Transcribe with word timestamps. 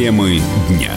Темы 0.00 0.40
дня. 0.66 0.96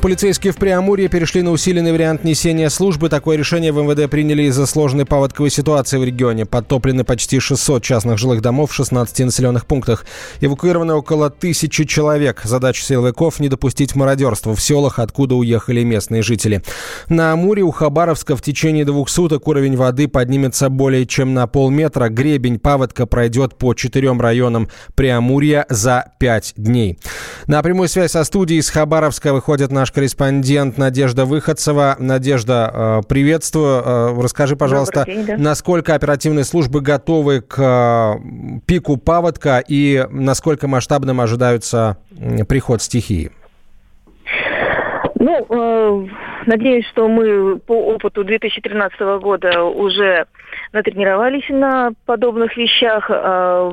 Полицейские 0.00 0.54
в 0.54 0.56
Преамурье 0.56 1.08
перешли 1.08 1.42
на 1.42 1.50
усиленный 1.50 1.92
вариант 1.92 2.24
несения 2.24 2.70
службы. 2.70 3.10
Такое 3.10 3.36
решение 3.36 3.70
в 3.70 3.76
МВД 3.76 4.10
приняли 4.10 4.44
из-за 4.44 4.64
сложной 4.64 5.04
паводковой 5.04 5.50
ситуации 5.50 5.98
в 5.98 6.04
регионе. 6.04 6.46
Подтоплены 6.46 7.04
почти 7.04 7.38
600 7.38 7.82
частных 7.82 8.16
жилых 8.16 8.40
домов 8.40 8.70
в 8.70 8.74
16 8.74 9.26
населенных 9.26 9.66
пунктах. 9.66 10.06
Эвакуировано 10.40 10.96
около 10.96 11.28
тысячи 11.28 11.84
человек. 11.84 12.40
Задача 12.44 12.82
силовиков– 12.82 13.40
не 13.40 13.50
допустить 13.50 13.94
мародерства 13.94 14.56
в 14.56 14.62
селах, 14.62 14.98
откуда 14.98 15.34
уехали 15.34 15.82
местные 15.82 16.22
жители. 16.22 16.62
На 17.10 17.32
Амуре 17.32 17.60
у 17.60 17.70
Хабаровска 17.70 18.36
в 18.36 18.42
течение 18.42 18.86
двух 18.86 19.10
суток 19.10 19.48
уровень 19.48 19.76
воды 19.76 20.08
поднимется 20.08 20.70
более 20.70 21.04
чем 21.04 21.34
на 21.34 21.46
полметра. 21.46 22.08
Гребень 22.08 22.58
паводка 22.58 23.04
пройдет 23.04 23.58
по 23.58 23.74
четырем 23.74 24.18
районам 24.18 24.70
Преамурья 24.94 25.66
за 25.68 26.06
пять 26.18 26.54
дней. 26.56 26.98
На 27.46 27.62
прямую 27.62 27.90
связь 27.90 28.12
со 28.12 28.24
студией 28.24 28.60
из 28.60 28.70
Хабаровска 28.70 29.34
выходит 29.34 29.70
наш 29.70 29.89
корреспондент 29.92 30.78
Надежда 30.78 31.24
Выходцева. 31.24 31.96
Надежда, 31.98 33.00
э, 33.02 33.08
приветствую. 33.08 33.82
Э, 33.84 34.22
расскажи, 34.22 34.56
пожалуйста, 34.56 35.04
день, 35.06 35.26
да. 35.26 35.36
насколько 35.36 35.94
оперативные 35.94 36.44
службы 36.44 36.80
готовы 36.80 37.40
к 37.40 37.58
э, 37.58 38.60
пику 38.66 38.96
паводка 38.96 39.62
и 39.66 40.06
насколько 40.10 40.68
масштабным 40.68 41.20
ожидается 41.20 41.98
приход 42.48 42.82
стихии? 42.82 43.30
Ну, 45.20 45.46
э, 45.48 46.08
надеюсь, 46.46 46.86
что 46.88 47.06
мы 47.06 47.58
по 47.58 47.72
опыту 47.72 48.24
2013 48.24 48.98
года 49.20 49.62
уже 49.64 50.24
натренировались 50.72 51.48
на 51.50 51.90
подобных 52.06 52.56
вещах. 52.56 53.04
Э, 53.10 53.72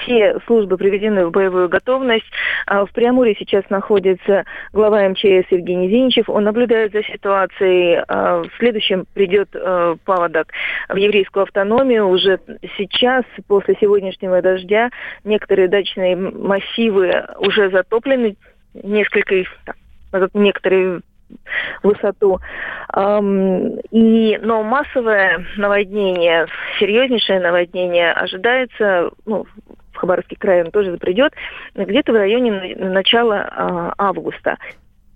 все 0.00 0.38
службы 0.46 0.76
приведены 0.76 1.26
в 1.26 1.30
боевую 1.30 1.68
готовность. 1.68 2.26
А 2.66 2.84
в 2.84 2.92
Преамуре 2.92 3.34
сейчас 3.38 3.68
находится 3.70 4.44
глава 4.72 5.08
МЧС 5.08 5.50
Евгений 5.50 5.88
Зиничев. 5.88 6.28
Он 6.28 6.44
наблюдает 6.44 6.92
за 6.92 7.02
ситуацией. 7.02 8.02
А 8.08 8.42
в 8.42 8.50
следующем 8.58 9.06
придет 9.14 9.48
э, 9.54 9.96
паводок 10.04 10.48
в 10.88 10.96
еврейскую 10.96 11.44
автономию. 11.44 12.08
Уже 12.08 12.40
сейчас, 12.76 13.24
после 13.46 13.76
сегодняшнего 13.80 14.40
дождя, 14.42 14.90
некоторые 15.24 15.68
дачные 15.68 16.16
массивы 16.16 17.24
уже 17.38 17.70
затоплены. 17.70 18.36
Несколько 18.74 19.36
их, 19.36 19.48
некоторые 20.34 21.00
высоту. 21.82 22.40
И, 23.90 24.38
но 24.42 24.62
массовое 24.62 25.44
наводнение, 25.56 26.46
серьезнейшее 26.78 27.40
наводнение 27.40 28.12
ожидается 28.12 29.10
ну, 29.26 29.46
Хабаровский 30.04 30.36
край 30.36 30.62
он 30.62 30.70
тоже 30.70 30.96
придет, 30.98 31.32
где-то 31.74 32.12
в 32.12 32.16
районе 32.16 32.76
начала 32.76 33.48
а, 33.50 33.94
августа. 33.96 34.58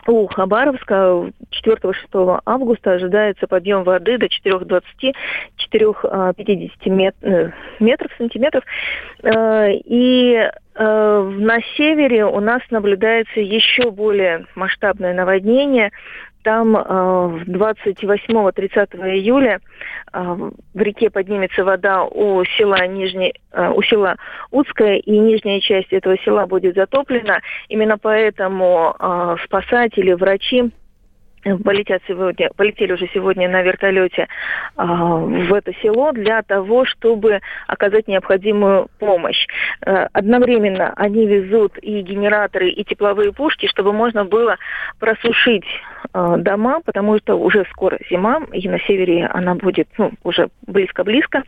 У 0.06 0.26
Хабаровска 0.26 1.30
4-6 1.66 2.40
августа 2.46 2.92
ожидается 2.92 3.46
подъем 3.46 3.84
воды 3.84 4.16
до 4.16 4.24
4,20-4,50 4.26 6.70
мет, 6.86 7.14
э, 7.20 7.50
метров, 7.78 8.10
сантиметров. 8.16 8.64
Э, 9.22 9.70
и 9.70 10.32
э, 10.32 11.32
на 11.38 11.60
севере 11.76 12.24
у 12.24 12.40
нас 12.40 12.62
наблюдается 12.70 13.40
еще 13.40 13.90
более 13.90 14.46
масштабное 14.54 15.12
наводнение 15.12 15.90
там 16.48 16.74
28-30 16.74 18.88
э, 18.92 19.18
июля 19.18 19.60
э, 20.14 20.18
в 20.18 20.80
реке 20.80 21.10
поднимется 21.10 21.62
вода 21.62 22.04
у 22.04 22.42
села 22.56 22.86
Нижний, 22.86 23.34
э, 23.52 23.68
у 23.68 23.82
села 23.82 24.16
Удское, 24.50 24.96
и 24.96 25.18
нижняя 25.18 25.60
часть 25.60 25.92
этого 25.92 26.16
села 26.24 26.46
будет 26.46 26.74
затоплена. 26.74 27.40
Именно 27.68 27.98
поэтому 27.98 28.96
спасатели, 29.44 30.14
врачи 30.14 30.70
полетят 31.64 32.02
сегодня, 32.06 32.50
полетели 32.56 32.92
уже 32.92 33.08
сегодня 33.12 33.48
на 33.48 33.62
вертолете 33.62 34.22
э, 34.76 34.82
в 34.82 35.54
это 35.54 35.72
село 35.82 36.12
для 36.12 36.42
того, 36.42 36.84
чтобы 36.84 37.40
оказать 37.66 38.08
необходимую 38.08 38.88
помощь. 38.98 39.46
Э, 39.84 40.06
одновременно 40.12 40.92
они 40.96 41.26
везут 41.26 41.78
и 41.80 42.00
генераторы, 42.02 42.70
и 42.70 42.84
тепловые 42.84 43.32
пушки, 43.32 43.66
чтобы 43.66 43.92
можно 43.92 44.24
было 44.24 44.56
просушить 44.98 45.66
э, 46.14 46.34
дома, 46.38 46.80
потому 46.84 47.18
что 47.18 47.36
уже 47.36 47.64
скоро 47.72 47.98
зима, 48.10 48.40
и 48.52 48.68
на 48.68 48.78
севере 48.80 49.26
она 49.26 49.54
будет 49.54 49.88
ну, 49.98 50.12
уже 50.24 50.48
близко-близко. 50.66 51.42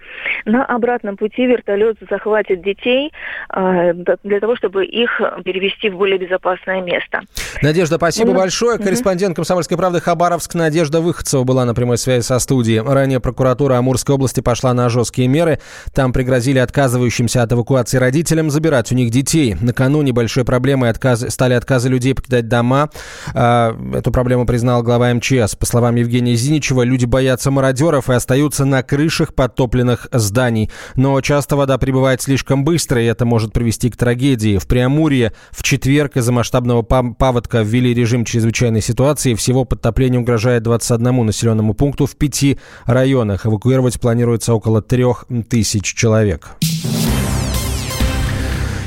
На 0.45 0.65
обратном 0.65 1.17
пути 1.17 1.47
вертолет 1.47 1.97
захватит 2.09 2.63
детей 2.63 3.13
э, 3.55 3.93
для 4.23 4.41
того, 4.41 4.57
чтобы 4.57 4.85
их 4.85 5.21
перевести 5.45 5.91
в 5.91 5.97
более 5.97 6.19
безопасное 6.19 6.81
место. 6.83 7.21
Надежда, 7.63 7.97
спасибо 7.97 8.33
ну, 8.33 8.39
большое. 8.39 8.79
Корреспондент 8.79 9.37
«Комсомольской 9.37 9.77
правды» 9.81 10.03
Хабаровск 10.03 10.53
Надежда 10.53 11.01
Выходцева 11.01 11.43
была 11.45 11.65
на 11.65 11.73
прямой 11.73 11.97
связи 11.97 12.23
со 12.23 12.39
студией. 12.39 12.81
Ранее 12.81 13.19
прокуратура 13.19 13.79
Амурской 13.79 14.15
области 14.15 14.41
пошла 14.41 14.75
на 14.75 14.91
жесткие 14.91 15.27
меры. 15.27 15.59
Там 15.95 16.13
пригрозили 16.13 16.59
отказывающимся 16.59 17.43
от 17.43 17.51
эвакуации 17.55 17.97
родителям 17.97 18.51
забирать 18.51 18.93
у 18.93 18.95
них 18.95 19.11
детей. 19.11 19.57
Накануне 19.59 20.13
большой 20.13 20.45
проблемой 20.45 20.91
отказ... 20.91 21.25
стали 21.31 21.55
отказы 21.55 21.89
людей 21.89 22.15
покидать 22.15 22.47
дома. 22.47 22.91
А, 23.33 23.75
эту 23.95 24.13
проблему 24.13 24.45
признал 24.45 24.83
глава 24.83 25.15
МЧС. 25.15 25.57
По 25.57 25.65
словам 25.65 25.95
Евгения 25.95 26.35
Зиничева, 26.35 26.83
люди 26.83 27.07
боятся 27.07 27.51
мародеров 27.51 28.11
и 28.11 28.13
остаются 28.13 28.67
на 28.67 28.83
крышах 28.83 29.33
подтопленных 29.33 30.09
зданий. 30.13 30.71
Но 30.95 31.19
часто 31.23 31.57
вода 31.57 31.79
прибывает 31.79 32.21
слишком 32.21 32.65
быстро, 32.65 33.01
и 33.01 33.07
это 33.07 33.25
может 33.25 33.55
привести 33.55 33.89
к 33.89 33.97
трагедии. 33.97 34.59
В 34.59 34.67
Преамурье 34.67 35.33
в 35.53 35.63
четверг 35.63 36.19
из-за 36.19 36.33
масштабного 36.33 36.83
паводка 36.83 37.63
ввели 37.63 37.95
режим 37.95 38.27
чрезвычайной 38.27 38.83
ситуации. 38.83 39.33
Всего 39.33 39.65
подтопление 39.71 40.21
угрожает 40.21 40.63
21 40.65 41.25
населенному 41.25 41.73
пункту 41.73 42.05
в 42.05 42.17
пяти 42.17 42.59
районах. 42.85 43.47
Эвакуировать 43.47 43.99
планируется 43.99 44.53
около 44.53 44.83
трех 44.83 45.25
тысяч 45.49 45.95
человек. 45.95 46.51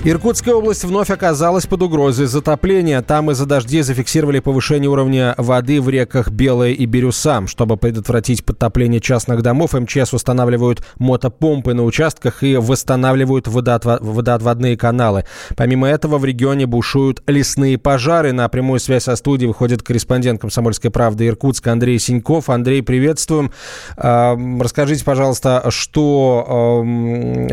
Иркутская 0.06 0.54
область 0.54 0.84
вновь 0.84 1.10
оказалась 1.12 1.66
под 1.66 1.82
угрозой 1.82 2.26
затопления. 2.26 3.02
Там 3.02 3.32
из-за 3.32 3.46
дождей 3.46 3.84
зафиксировали 3.84 4.40
повышение 4.40 4.90
уровня 4.90 5.34
воды 5.38 5.80
в 5.80 5.88
реках 5.88 6.30
Белая 6.30 6.72
и 6.72 6.86
Бирюса. 6.86 7.48
Чтобы 7.48 7.78
предотвратить 7.78 8.44
подтопление 8.44 9.00
частных 9.00 9.42
домов, 9.42 9.72
МЧС 9.72 10.14
устанавливают 10.14 10.86
мотопомпы 11.00 11.74
на 11.74 11.86
участках 11.86 12.44
и 12.44 12.58
восстанавливают 12.58 13.48
водоотводные 13.48 14.76
каналы. 14.76 15.24
Помимо 15.56 15.88
этого 15.88 16.18
в 16.18 16.26
регионе 16.26 16.66
бушуют 16.66 17.24
лесные 17.26 17.78
пожары. 17.78 18.34
На 18.34 18.50
прямую 18.50 18.82
связь 18.82 19.04
со 19.04 19.16
студией 19.16 19.48
выходит 19.48 19.84
корреспондент 19.84 20.42
«Комсомольской 20.42 20.92
правды» 20.92 21.28
Иркутска 21.28 21.72
Андрей 21.72 21.98
Синьков. 21.98 22.50
Андрей, 22.50 22.84
приветствуем. 22.84 23.54
Расскажите, 23.96 25.06
пожалуйста, 25.06 25.64
что, 25.70 26.84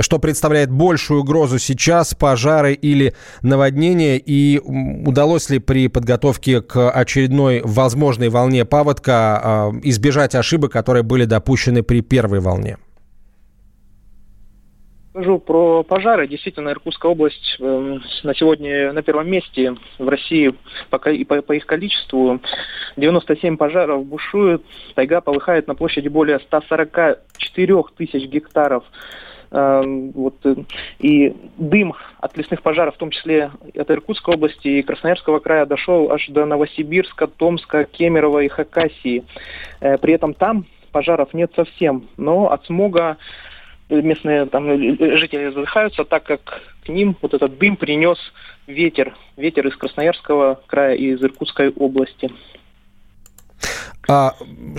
что 0.00 0.18
представляет 0.18 0.72
большую 0.72 1.20
угрозу 1.20 1.60
сейчас– 1.60 2.12
пожар 2.18 2.39
пожары 2.40 2.72
или 2.72 3.12
наводнения? 3.42 4.16
И 4.16 4.60
удалось 4.64 5.50
ли 5.50 5.58
при 5.58 5.88
подготовке 5.88 6.62
к 6.62 6.90
очередной 6.90 7.60
возможной 7.62 8.28
волне 8.28 8.64
паводка 8.64 9.12
а, 9.12 9.70
избежать 9.82 10.34
ошибок, 10.34 10.72
которые 10.72 11.02
были 11.02 11.24
допущены 11.24 11.82
при 11.82 12.00
первой 12.00 12.40
волне? 12.40 12.76
Скажу 15.10 15.38
про 15.40 15.82
пожары. 15.82 16.28
Действительно, 16.28 16.70
Иркутская 16.70 17.10
область 17.10 17.56
э, 17.58 17.98
на 18.22 18.34
сегодня 18.34 18.92
на 18.92 19.02
первом 19.02 19.28
месте 19.28 19.74
в 19.98 20.08
России 20.08 20.54
по, 20.88 21.52
их 21.52 21.66
количеству. 21.66 22.40
97 22.96 23.56
пожаров 23.56 24.06
бушуют. 24.06 24.62
Тайга 24.94 25.20
полыхает 25.20 25.66
на 25.66 25.74
площади 25.74 26.06
более 26.08 26.38
144 26.38 27.82
тысяч 27.96 28.28
гектаров. 28.28 28.84
Эм, 29.52 30.12
вот, 30.12 30.36
э, 30.44 30.54
и 31.00 31.34
дым 31.58 31.94
от 32.20 32.36
лесных 32.36 32.62
пожаров, 32.62 32.94
в 32.94 32.98
том 32.98 33.10
числе 33.10 33.50
от 33.76 33.90
Иркутской 33.90 34.34
области 34.34 34.68
и 34.68 34.82
Красноярского 34.82 35.40
края, 35.40 35.66
дошел 35.66 36.12
аж 36.12 36.28
до 36.28 36.46
Новосибирска, 36.46 37.26
Томска, 37.26 37.82
Кемерово 37.82 38.44
и 38.44 38.48
Хакасии. 38.48 39.24
Э, 39.80 39.98
при 39.98 40.14
этом 40.14 40.34
там 40.34 40.66
пожаров 40.92 41.34
нет 41.34 41.50
совсем, 41.56 42.08
но 42.16 42.52
от 42.52 42.64
смога 42.66 43.16
местные 43.88 44.46
там, 44.46 44.68
жители 44.68 45.50
задыхаются, 45.50 46.04
так 46.04 46.22
как 46.22 46.62
к 46.84 46.88
ним 46.88 47.16
вот 47.20 47.34
этот 47.34 47.58
дым 47.58 47.74
принес 47.76 48.18
ветер, 48.68 49.16
ветер 49.36 49.66
из 49.66 49.76
Красноярского 49.76 50.60
края 50.68 50.94
и 50.94 51.06
из 51.06 51.22
Иркутской 51.24 51.70
области. 51.70 52.30
А, 54.10 54.34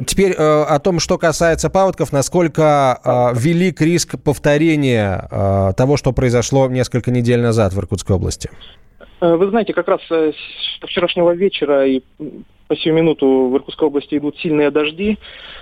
теперь 0.05 0.33
а, 0.37 0.65
о 0.65 0.79
том, 0.79 0.99
что 0.99 1.17
касается 1.17 1.69
паводков, 1.69 2.11
насколько 2.11 2.99
а, 3.01 3.31
велик 3.33 3.79
риск 3.79 4.21
повторения 4.21 5.25
а, 5.31 5.71
того, 5.71 5.95
что 5.95 6.11
произошло 6.11 6.67
несколько 6.67 7.11
недель 7.11 7.39
назад 7.39 7.71
в 7.71 7.79
Иркутской 7.79 8.17
области? 8.17 8.49
Вы 9.21 9.49
знаете, 9.49 9.73
как 9.73 9.87
раз 9.87 10.01
с 10.09 10.85
вчерашнего 10.85 11.31
вечера 11.31 11.87
и 11.87 12.01
по 12.71 12.77
сию 12.77 12.93
минуту 12.93 13.49
в 13.49 13.55
Иркутской 13.57 13.89
области 13.89 14.17
идут 14.17 14.37
сильные 14.37 14.71
дожди, 14.71 15.17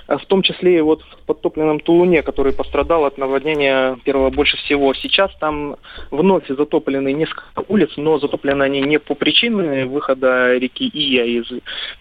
в 0.07 0.23
том 0.27 0.43
числе 0.43 0.77
и 0.77 0.81
вот 0.81 1.01
в 1.01 1.25
подтопленном 1.25 1.79
Тулуне, 1.79 2.21
который 2.21 2.53
пострадал 2.53 3.03
от 3.03 3.17
наводнения 3.17 3.97
первого 4.05 4.29
больше 4.29 4.57
всего. 4.57 4.93
Сейчас 4.93 5.35
там 5.39 5.77
вновь 6.11 6.47
затоплены 6.47 7.11
несколько 7.13 7.63
улиц, 7.67 7.89
но 7.97 8.19
затоплены 8.19 8.61
они 8.61 8.81
не 8.81 8.99
по 8.99 9.15
причине 9.15 9.87
выхода 9.87 10.55
реки 10.55 10.87
Ия 10.87 11.25
из 11.25 11.47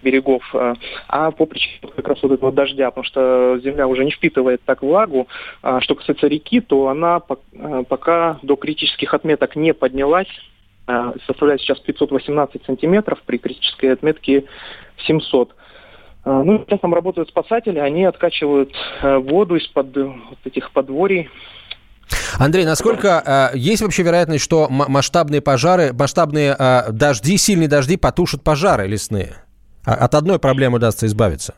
берегов, 0.03 0.43
а 1.09 1.31
по 1.31 1.47
причине 1.47 1.91
как 1.97 2.07
раз 2.07 2.23
вот 2.23 2.33
этого 2.33 2.53
дождя, 2.53 2.91
потому 2.91 3.07
что 3.07 3.59
земля 3.65 3.89
уже 3.89 4.05
не 4.05 4.11
впитывает 4.11 4.61
так 4.67 4.83
влагу. 4.83 5.27
А 5.63 5.81
что 5.81 5.95
касается 5.95 6.27
реки, 6.27 6.61
то 6.61 6.89
она 6.89 7.21
пока 7.89 8.41
до 8.43 8.57
критических 8.57 9.15
отметок 9.15 9.57
не 9.57 9.73
поднялась, 9.73 10.29
составляет 11.27 11.61
сейчас 11.61 11.79
518 11.81 12.65
сантиметров 12.65 13.21
при 13.27 13.39
критической 13.39 13.93
отметке 13.93 14.45
700. 15.07 15.55
А, 16.25 16.43
ну, 16.43 16.65
сейчас 16.67 16.81
там 16.81 16.95
работают 16.95 17.29
спасатели, 17.29 17.79
они 17.79 18.05
откачивают 18.05 18.75
э, 19.03 19.19
воду 19.19 19.57
из-под 19.57 19.97
вот 19.97 20.39
этих 20.45 20.73
подворий. 20.73 21.31
Андрей, 22.39 22.65
насколько 22.65 23.51
э, 23.55 23.59
есть 23.59 23.83
вообще 23.83 24.03
вероятность, 24.03 24.45
что 24.45 24.69
масштабные 24.69 25.41
пожары, 25.41 25.93
масштабные 25.93 26.55
э, 26.59 26.93
дожди, 26.93 27.37
сильные 27.37 27.69
дожди 27.69 27.97
потушат 27.97 28.43
пожары 28.43 28.87
лесные? 28.87 29.37
А, 29.87 29.95
от 29.95 30.15
одной 30.15 30.39
проблемы 30.39 30.77
удастся 30.77 31.07
избавиться? 31.07 31.55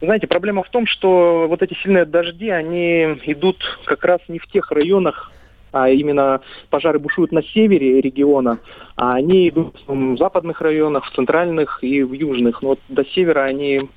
Знаете, 0.00 0.26
проблема 0.26 0.62
в 0.62 0.68
том, 0.68 0.86
что 0.86 1.46
вот 1.48 1.62
эти 1.62 1.74
сильные 1.82 2.04
дожди, 2.04 2.50
они 2.50 3.18
идут 3.24 3.62
как 3.86 4.04
раз 4.04 4.20
не 4.28 4.38
в 4.38 4.46
тех 4.48 4.70
районах, 4.70 5.32
а 5.76 5.90
именно 5.90 6.40
пожары 6.70 6.98
бушуют 6.98 7.32
на 7.32 7.42
севере 7.42 8.00
региона, 8.00 8.58
а 8.96 9.14
они 9.14 9.48
идут 9.48 9.76
в 9.86 10.16
западных 10.16 10.60
районах, 10.60 11.04
в 11.06 11.14
центральных 11.14 11.82
и 11.82 12.02
в 12.02 12.12
южных. 12.12 12.62
Но 12.62 12.70
вот 12.70 12.80
до 12.88 13.04
севера 13.04 13.42
они 13.42 13.88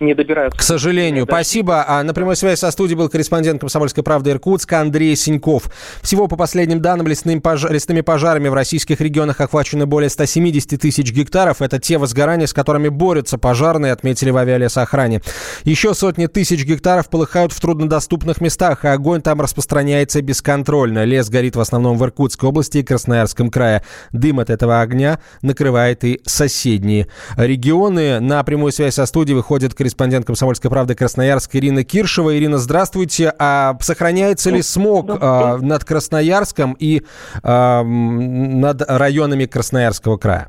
не 0.00 0.14
добираются. 0.14 0.58
К 0.58 0.62
сожалению. 0.62 1.26
Да. 1.26 1.34
Спасибо. 1.34 1.84
А 1.86 2.02
на 2.02 2.14
прямой 2.14 2.36
связи 2.36 2.58
со 2.58 2.70
студией 2.70 2.96
был 2.96 3.08
корреспондент 3.08 3.60
«Комсомольской 3.60 4.02
правды» 4.02 4.30
Иркутска 4.30 4.80
Андрей 4.80 5.14
Синьков. 5.16 5.70
Всего, 6.02 6.26
по 6.26 6.36
последним 6.36 6.80
данным, 6.80 7.06
лесным 7.06 7.40
пож... 7.40 7.64
лесными 7.64 8.00
пожарами 8.00 8.48
в 8.48 8.54
российских 8.54 9.00
регионах 9.00 9.40
охвачено 9.40 9.86
более 9.86 10.10
170 10.10 10.80
тысяч 10.80 11.12
гектаров. 11.12 11.62
Это 11.62 11.78
те 11.78 11.98
возгорания, 11.98 12.46
с 12.46 12.52
которыми 12.52 12.88
борются 12.88 13.38
пожарные, 13.38 13.92
отметили 13.92 14.30
в 14.30 14.36
авиалесоохране. 14.36 15.22
Еще 15.64 15.94
сотни 15.94 16.26
тысяч 16.26 16.64
гектаров 16.64 17.08
полыхают 17.10 17.52
в 17.52 17.60
труднодоступных 17.60 18.40
местах, 18.40 18.84
а 18.84 18.94
огонь 18.94 19.22
там 19.22 19.40
распространяется 19.40 20.22
бесконтрольно. 20.22 21.04
Лес 21.04 21.28
горит 21.28 21.56
в 21.56 21.60
основном 21.60 21.98
в 21.98 22.04
Иркутской 22.04 22.48
области 22.48 22.78
и 22.78 22.82
Красноярском 22.82 23.50
крае. 23.50 23.84
Дым 24.12 24.40
от 24.40 24.50
этого 24.50 24.80
огня 24.80 25.20
накрывает 25.42 26.04
и 26.04 26.20
соседние 26.24 27.06
регионы. 27.36 28.20
На 28.20 28.42
прямую 28.42 28.72
связь 28.72 28.94
со 28.94 29.06
студией 29.06 29.36
выходит 29.36 29.74
корреспондент 29.74 29.89
корреспондент 29.90 30.24
«Комсомольской 30.24 30.70
правды» 30.70 30.94
Красноярск 30.94 31.56
Ирина 31.56 31.82
Киршева. 31.82 32.38
Ирина, 32.38 32.58
здравствуйте. 32.58 33.32
А 33.40 33.74
сохраняется 33.80 34.50
ли 34.50 34.62
смог 34.62 35.10
а, 35.10 35.56
над 35.58 35.84
Красноярском 35.84 36.76
и 36.78 37.02
а, 37.42 37.82
над 37.82 38.82
районами 38.86 39.46
Красноярского 39.46 40.16
края? 40.16 40.46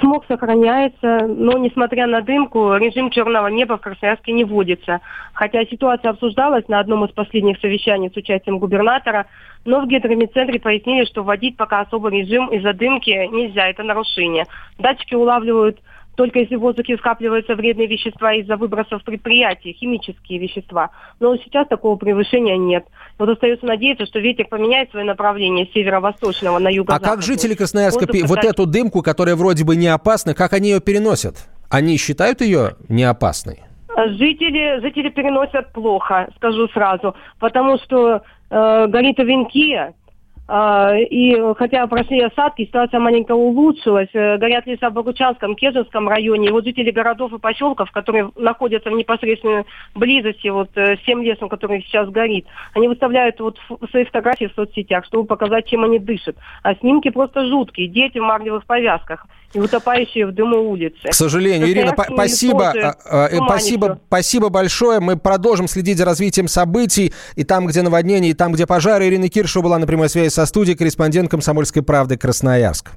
Смог 0.00 0.24
сохраняется, 0.26 1.28
но 1.28 1.56
несмотря 1.58 2.08
на 2.08 2.20
дымку, 2.20 2.74
режим 2.74 3.10
черного 3.10 3.46
неба 3.46 3.78
в 3.78 3.80
Красноярске 3.80 4.32
не 4.32 4.42
вводится. 4.42 5.00
Хотя 5.32 5.64
ситуация 5.66 6.10
обсуждалась 6.10 6.66
на 6.66 6.80
одном 6.80 7.04
из 7.04 7.12
последних 7.12 7.60
совещаний 7.60 8.10
с 8.12 8.16
участием 8.16 8.58
губернатора, 8.58 9.26
но 9.64 9.82
в 9.82 9.86
гидромедцентре 9.86 10.58
пояснили, 10.58 11.04
что 11.04 11.22
вводить 11.22 11.56
пока 11.56 11.82
особый 11.82 12.20
режим 12.20 12.48
из-за 12.48 12.72
дымки 12.72 13.10
нельзя, 13.10 13.68
это 13.68 13.84
нарушение. 13.84 14.46
Датчики 14.78 15.14
улавливают 15.14 15.78
только 16.16 16.40
если 16.40 16.56
в 16.56 16.60
воздухе 16.60 16.96
скапливаются 16.96 17.54
вредные 17.54 17.86
вещества 17.86 18.32
из-за 18.34 18.56
выбросов 18.56 19.04
предприятий, 19.04 19.76
химические 19.78 20.38
вещества. 20.38 20.90
Но 21.20 21.36
сейчас 21.36 21.68
такого 21.68 21.96
превышения 21.96 22.56
нет. 22.56 22.86
Вот 23.18 23.28
остается 23.28 23.66
надеяться, 23.66 24.06
что 24.06 24.18
ветер 24.18 24.46
поменяет 24.48 24.90
свое 24.90 25.04
направление 25.04 25.66
с 25.66 25.72
северо-восточного 25.72 26.58
на 26.58 26.68
юго 26.68 26.92
А 26.94 26.98
как 26.98 27.22
жители 27.22 27.54
Красноярска 27.54 28.06
Воздух, 28.06 28.28
вот 28.28 28.44
эту 28.44 28.66
дымку, 28.66 29.02
которая 29.02 29.36
вроде 29.36 29.64
бы 29.64 29.76
не 29.76 29.88
опасна, 29.88 30.34
как 30.34 30.52
они 30.54 30.70
ее 30.70 30.80
переносят? 30.80 31.48
Они 31.70 31.96
считают 31.98 32.40
ее 32.40 32.76
не 32.88 33.04
опасной? 33.04 33.60
Жители, 33.96 34.80
жители 34.80 35.08
переносят 35.10 35.72
плохо, 35.72 36.28
скажу 36.36 36.68
сразу, 36.68 37.14
потому 37.38 37.78
что 37.78 38.22
э, 38.50 38.86
горит 38.88 39.18
Овенкия, 39.18 39.88
а, 39.88 40.05
и 40.48 41.36
хотя 41.56 41.86
прошли 41.88 42.20
осадки, 42.20 42.66
ситуация 42.66 43.00
маленько 43.00 43.32
улучшилась. 43.32 44.08
Э, 44.12 44.38
горят 44.38 44.66
леса 44.66 44.90
в 44.90 44.92
Богучанском, 44.92 45.56
Кежинском 45.56 46.08
районе. 46.08 46.48
И 46.48 46.52
вот 46.52 46.64
жители 46.64 46.92
городов 46.92 47.32
и 47.32 47.38
поселков, 47.38 47.90
которые 47.90 48.30
находятся 48.36 48.90
в 48.90 48.92
непосредственной 48.92 49.64
близости 49.94 50.48
вот 50.48 50.70
с 50.76 50.98
тем 51.04 51.22
лесом, 51.22 51.48
который 51.48 51.82
сейчас 51.82 52.08
горит, 52.10 52.46
они 52.74 52.86
выставляют 52.86 53.40
вот 53.40 53.58
свои 53.90 54.04
фотографии 54.04 54.46
в 54.46 54.54
соцсетях, 54.54 55.04
чтобы 55.06 55.26
показать, 55.26 55.66
чем 55.66 55.82
они 55.82 55.98
дышат. 55.98 56.36
А 56.62 56.74
снимки 56.76 57.10
просто 57.10 57.46
жуткие. 57.46 57.88
Дети 57.88 58.18
в 58.18 58.22
марлевых 58.22 58.64
повязках 58.66 59.26
и 59.54 59.60
утопающие 59.60 60.26
в 60.26 60.32
дыму 60.32 60.70
улицы. 60.70 61.08
К 61.08 61.14
сожалению, 61.14 61.70
Ирина, 61.70 61.94
спасибо, 61.94 62.70
а, 62.70 62.96
а, 63.04 63.28
э, 63.28 63.36
спасибо, 63.44 64.00
спасибо 64.08 64.48
большое. 64.48 65.00
Мы 65.00 65.16
продолжим 65.16 65.68
следить 65.68 65.98
за 65.98 66.04
развитием 66.04 66.48
событий 66.48 67.12
и 67.36 67.44
там, 67.44 67.66
где 67.66 67.82
наводнение, 67.82 68.32
и 68.32 68.34
там, 68.34 68.52
где 68.52 68.66
пожары. 68.66 69.06
Ирина 69.06 69.28
Киршева 69.28 69.62
была 69.62 69.78
на 69.78 69.86
прямой 69.86 70.08
связи 70.08 70.30
со 70.30 70.46
студией, 70.46 70.76
корреспондент 70.76 71.30
«Комсомольской 71.30 71.82
правды» 71.82 72.16
Красноярск. 72.16 72.92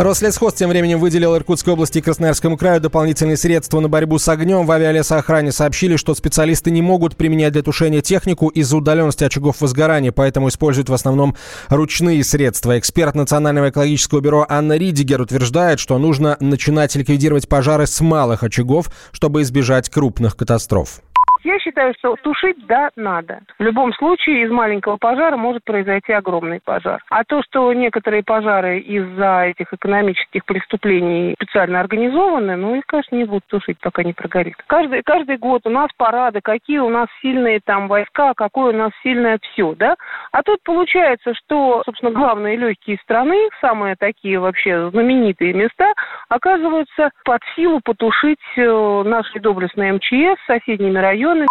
Рослесхоз 0.00 0.54
тем 0.54 0.70
временем 0.70 0.98
выделил 0.98 1.36
Иркутской 1.36 1.74
области 1.74 1.98
и 1.98 2.00
Красноярскому 2.00 2.56
краю 2.56 2.80
дополнительные 2.80 3.36
средства 3.36 3.80
на 3.80 3.88
борьбу 3.90 4.18
с 4.18 4.26
огнем. 4.30 4.64
В 4.64 4.70
авиалесоохране 4.70 5.52
сообщили, 5.52 5.96
что 5.96 6.14
специалисты 6.14 6.70
не 6.70 6.80
могут 6.80 7.16
применять 7.16 7.52
для 7.52 7.62
тушения 7.62 8.00
технику 8.00 8.48
из-за 8.48 8.78
удаленности 8.78 9.24
очагов 9.24 9.60
возгорания, 9.60 10.10
поэтому 10.10 10.48
используют 10.48 10.88
в 10.88 10.94
основном 10.94 11.36
ручные 11.68 12.24
средства. 12.24 12.78
Эксперт 12.78 13.14
Национального 13.14 13.68
экологического 13.68 14.20
бюро 14.20 14.46
Анна 14.48 14.78
Ридигер 14.78 15.20
утверждает, 15.20 15.78
что 15.78 15.98
нужно 15.98 16.38
начинать 16.40 16.94
ликвидировать 16.94 17.46
пожары 17.46 17.86
с 17.86 18.00
малых 18.00 18.42
очагов, 18.42 18.90
чтобы 19.12 19.42
избежать 19.42 19.90
крупных 19.90 20.34
катастроф. 20.34 21.02
Я 21.42 21.58
считаю, 21.58 21.94
что 21.98 22.16
тушить, 22.16 22.66
да, 22.66 22.90
надо. 22.96 23.40
В 23.58 23.62
любом 23.62 23.94
случае 23.94 24.42
из 24.42 24.50
маленького 24.50 24.98
пожара 24.98 25.36
может 25.36 25.64
произойти 25.64 26.12
огромный 26.12 26.60
пожар. 26.62 27.02
А 27.08 27.24
то, 27.24 27.42
что 27.42 27.72
некоторые 27.72 28.22
пожары 28.22 28.80
из-за 28.80 29.44
этих 29.46 29.72
экономических 29.72 30.44
преступлений 30.44 31.34
специально 31.34 31.80
организованы, 31.80 32.56
ну, 32.56 32.74
их, 32.74 32.84
конечно, 32.86 33.16
не 33.16 33.24
будут 33.24 33.46
тушить, 33.46 33.78
пока 33.80 34.02
не 34.02 34.12
прогорит. 34.12 34.56
Каждый, 34.66 35.02
каждый 35.02 35.38
год 35.38 35.62
у 35.64 35.70
нас 35.70 35.88
парады, 35.96 36.40
какие 36.42 36.78
у 36.78 36.90
нас 36.90 37.08
сильные 37.22 37.60
там 37.64 37.88
войска, 37.88 38.34
какое 38.34 38.74
у 38.74 38.76
нас 38.76 38.90
сильное 39.02 39.38
все, 39.42 39.74
да? 39.74 39.96
А 40.32 40.42
тут 40.42 40.62
получается, 40.62 41.32
что, 41.34 41.82
собственно, 41.86 42.12
главные 42.12 42.56
легкие 42.56 42.98
страны, 42.98 43.48
самые 43.62 43.96
такие 43.96 44.38
вообще 44.38 44.90
знаменитые 44.90 45.54
места, 45.54 45.92
оказываются 46.28 47.10
под 47.24 47.40
силу 47.56 47.80
потушить 47.82 48.38
э, 48.56 49.02
наши 49.06 49.40
доблестные 49.40 49.94
МЧС 49.94 50.38
соседними 50.46 50.98
районами, 50.98 51.29
районы. 51.29 51.45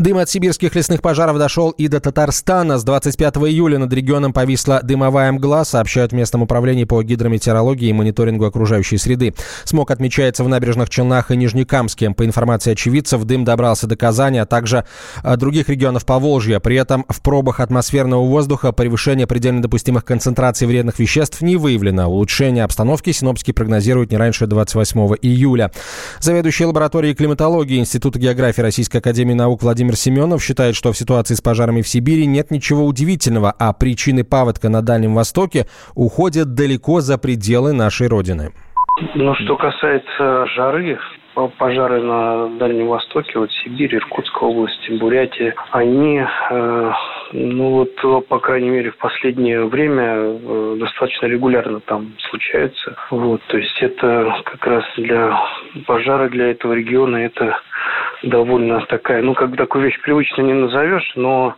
Дым 0.00 0.16
от 0.16 0.30
сибирских 0.30 0.74
лесных 0.74 1.02
пожаров 1.02 1.36
дошел 1.36 1.72
и 1.72 1.86
до 1.86 2.00
Татарстана. 2.00 2.78
С 2.78 2.84
25 2.84 3.36
июля 3.36 3.76
над 3.76 3.92
регионом 3.92 4.32
повисла 4.32 4.80
дымовая 4.82 5.30
мгла, 5.30 5.62
сообщают 5.62 6.12
в 6.12 6.14
местном 6.14 6.40
управлении 6.40 6.84
по 6.84 7.02
гидрометеорологии 7.02 7.90
и 7.90 7.92
мониторингу 7.92 8.46
окружающей 8.46 8.96
среды. 8.96 9.34
Смог 9.64 9.90
отмечается 9.90 10.42
в 10.42 10.48
набережных 10.48 10.88
Челнах 10.88 11.30
и 11.30 11.36
Нижнекамске. 11.36 12.12
По 12.12 12.24
информации 12.24 12.72
очевидцев, 12.72 13.24
дым 13.24 13.44
добрался 13.44 13.86
до 13.86 13.94
Казани, 13.94 14.38
а 14.38 14.46
также 14.46 14.86
э, 15.22 15.36
других 15.36 15.68
регионов 15.68 16.06
Поволжья. 16.06 16.60
При 16.60 16.76
этом 16.76 17.04
в 17.10 17.20
пробах 17.20 17.60
атмосферного 17.60 18.24
воздуха 18.24 18.72
превышение 18.72 19.26
предельно 19.26 19.60
допустимых 19.60 20.06
концентраций 20.06 20.66
вредных 20.66 20.98
веществ 20.98 21.42
не 21.42 21.56
выявлено. 21.56 22.08
Улучшение 22.08 22.64
обстановки 22.64 23.12
синоптики 23.12 23.52
прогнозируют 23.52 24.12
не 24.12 24.16
раньше 24.16 24.46
28 24.46 25.16
июля. 25.20 25.70
Заведующий 26.20 26.64
лабораторией 26.64 27.14
климатологии 27.14 27.78
Института 27.78 28.18
географии 28.18 28.62
Российской 28.62 28.96
Академии 28.96 29.34
Наук 29.34 29.62
Владимир 29.62 29.89
Владимир 29.90 29.96
Семенов 29.96 30.42
считает, 30.42 30.76
что 30.76 30.92
в 30.92 30.96
ситуации 30.96 31.34
с 31.34 31.40
пожарами 31.40 31.82
в 31.82 31.88
Сибири 31.88 32.24
нет 32.26 32.52
ничего 32.52 32.84
удивительного, 32.86 33.52
а 33.58 33.72
причины 33.72 34.22
паводка 34.22 34.68
на 34.68 34.82
Дальнем 34.82 35.14
Востоке 35.14 35.66
уходят 35.96 36.54
далеко 36.54 37.00
за 37.00 37.18
пределы 37.18 37.72
нашей 37.72 38.06
Родины. 38.06 38.52
Ну, 39.16 39.34
что 39.34 39.56
касается 39.56 40.46
жары, 40.54 40.96
пожары 41.34 42.00
на 42.02 42.48
Дальнем 42.58 42.88
Востоке, 42.88 43.38
вот 43.38 43.50
Сибирь, 43.52 43.94
Иркутская 43.94 44.48
область, 44.48 44.90
Бурятия, 44.98 45.54
они, 45.70 46.20
э, 46.50 46.92
ну 47.32 47.70
вот, 47.70 48.26
по 48.26 48.38
крайней 48.38 48.70
мере, 48.70 48.90
в 48.90 48.96
последнее 48.96 49.64
время 49.64 50.14
э, 50.16 50.76
достаточно 50.80 51.26
регулярно 51.26 51.80
там 51.80 52.12
случаются. 52.30 52.96
Вот, 53.10 53.40
то 53.48 53.58
есть 53.58 53.80
это 53.80 54.42
как 54.44 54.66
раз 54.66 54.84
для 54.96 55.38
пожара 55.86 56.28
для 56.28 56.50
этого 56.50 56.72
региона 56.72 57.16
это 57.16 57.58
довольно 58.22 58.80
такая, 58.86 59.22
ну, 59.22 59.34
как 59.34 59.50
бы 59.50 59.56
такую 59.56 59.84
вещь 59.84 60.00
привычно 60.02 60.42
не 60.42 60.54
назовешь, 60.54 61.12
но 61.14 61.54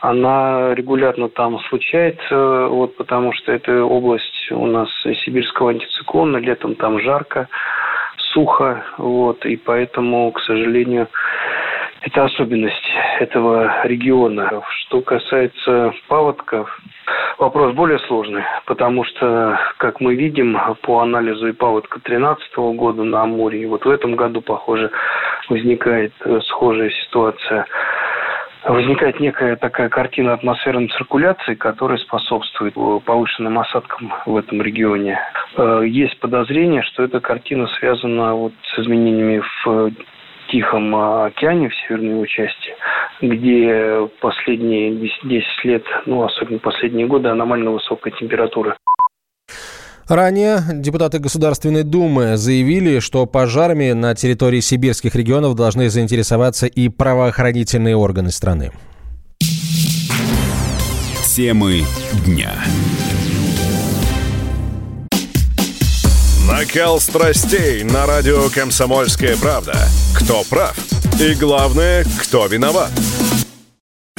она 0.00 0.74
регулярно 0.74 1.28
там 1.28 1.58
случается, 1.68 2.68
вот 2.68 2.96
потому 2.96 3.32
что 3.34 3.52
это 3.52 3.84
область 3.84 4.50
у 4.50 4.66
нас 4.66 4.88
сибирского 5.24 5.70
антициклона, 5.70 6.38
летом 6.38 6.74
там 6.74 7.00
жарко, 7.00 7.48
сухо, 8.32 8.84
вот, 8.98 9.44
и 9.44 9.56
поэтому, 9.56 10.30
к 10.32 10.40
сожалению, 10.40 11.08
это 12.02 12.24
особенность 12.24 12.90
этого 13.18 13.86
региона. 13.86 14.62
Что 14.70 15.02
касается 15.02 15.92
паводков, 16.08 16.80
вопрос 17.38 17.74
более 17.74 17.98
сложный, 18.00 18.42
потому 18.64 19.04
что, 19.04 19.58
как 19.76 20.00
мы 20.00 20.14
видим 20.14 20.58
по 20.82 21.00
анализу 21.00 21.48
и 21.48 21.52
паводка 21.52 22.00
2013 22.00 22.56
года 22.76 23.04
на 23.04 23.22
Амуре, 23.22 23.62
и 23.62 23.66
вот 23.66 23.84
в 23.84 23.90
этом 23.90 24.16
году, 24.16 24.40
похоже, 24.40 24.90
возникает 25.48 26.12
э, 26.24 26.40
схожая 26.44 26.90
ситуация 26.90 27.66
возникает 28.64 29.20
некая 29.20 29.56
такая 29.56 29.88
картина 29.88 30.34
атмосферной 30.34 30.88
циркуляции, 30.88 31.54
которая 31.54 31.98
способствует 31.98 32.74
повышенным 32.74 33.58
осадкам 33.58 34.12
в 34.26 34.36
этом 34.36 34.60
регионе. 34.62 35.18
Э, 35.56 35.82
есть 35.86 36.18
подозрение, 36.20 36.82
что 36.82 37.02
эта 37.02 37.20
картина 37.20 37.66
связана 37.78 38.34
вот 38.34 38.52
с 38.62 38.78
изменениями 38.78 39.42
в 39.64 39.92
Тихом 40.48 40.94
океане, 40.96 41.68
в 41.68 41.74
северной 41.76 42.10
его 42.10 42.26
части, 42.26 42.74
где 43.20 44.08
последние 44.20 44.96
10 45.22 45.64
лет, 45.64 45.84
ну, 46.06 46.24
особенно 46.24 46.58
последние 46.58 47.06
годы, 47.06 47.28
аномально 47.28 47.70
высокая 47.70 48.12
температура. 48.12 48.76
Ранее 50.10 50.64
депутаты 50.72 51.20
Государственной 51.20 51.84
Думы 51.84 52.36
заявили, 52.36 52.98
что 52.98 53.26
пожарами 53.26 53.92
на 53.92 54.16
территории 54.16 54.58
сибирских 54.58 55.14
регионов 55.14 55.54
должны 55.54 55.88
заинтересоваться 55.88 56.66
и 56.66 56.88
правоохранительные 56.88 57.94
органы 57.94 58.32
страны. 58.32 58.72
Темы 61.24 61.84
дня. 62.26 62.50
Накал 66.50 66.98
страстей 66.98 67.84
на 67.84 68.04
радио 68.04 68.48
«Комсомольская 68.52 69.36
правда». 69.36 69.78
Кто 70.16 70.42
прав? 70.50 70.76
И 71.20 71.34
главное, 71.34 72.04
кто 72.20 72.48
виноват? 72.48 72.90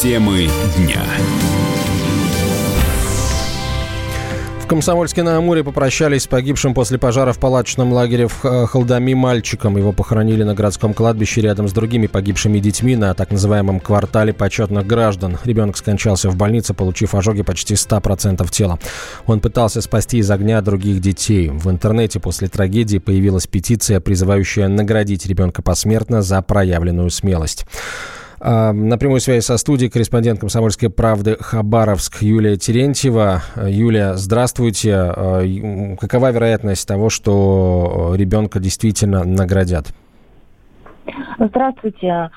Темы 0.00 0.48
дня. 0.78 1.02
В 4.62 4.66
Комсомольске 4.66 5.22
на 5.22 5.36
Амуре 5.36 5.62
попрощались 5.62 6.22
с 6.22 6.26
погибшим 6.26 6.72
после 6.72 6.96
пожара 6.96 7.34
в 7.34 7.38
палаточном 7.38 7.92
лагере 7.92 8.26
в 8.26 8.66
Халдами 8.66 9.12
мальчиком. 9.12 9.76
Его 9.76 9.92
похоронили 9.92 10.42
на 10.42 10.54
городском 10.54 10.94
кладбище 10.94 11.42
рядом 11.42 11.68
с 11.68 11.72
другими 11.74 12.06
погибшими 12.06 12.60
детьми 12.60 12.96
на 12.96 13.12
так 13.12 13.30
называемом 13.30 13.78
квартале 13.78 14.32
почетных 14.32 14.86
граждан. 14.86 15.36
Ребенок 15.44 15.76
скончался 15.76 16.30
в 16.30 16.36
больнице, 16.36 16.72
получив 16.72 17.14
ожоги 17.14 17.42
почти 17.42 17.74
100% 17.74 18.50
тела. 18.50 18.78
Он 19.26 19.40
пытался 19.40 19.82
спасти 19.82 20.16
из 20.16 20.30
огня 20.30 20.62
других 20.62 21.02
детей. 21.02 21.50
В 21.50 21.68
интернете 21.68 22.20
после 22.20 22.48
трагедии 22.48 22.96
появилась 22.96 23.46
петиция, 23.46 24.00
призывающая 24.00 24.66
наградить 24.66 25.26
ребенка 25.26 25.60
посмертно 25.60 26.22
за 26.22 26.40
проявленную 26.40 27.10
смелость. 27.10 27.66
На 28.42 28.96
прямой 28.96 29.20
связи 29.20 29.40
со 29.40 29.58
студией 29.58 29.90
корреспондент 29.90 30.40
«Комсомольской 30.40 30.88
правды» 30.88 31.36
Хабаровск 31.38 32.22
Юлия 32.22 32.56
Терентьева. 32.56 33.42
Юлия, 33.68 34.14
здравствуйте. 34.14 34.94
А, 34.94 35.96
какова 36.00 36.32
вероятность 36.32 36.88
того, 36.88 37.10
что 37.10 38.14
ребенка 38.16 38.58
действительно 38.58 39.24
наградят? 39.24 39.88
Здравствуйте. 41.38 42.30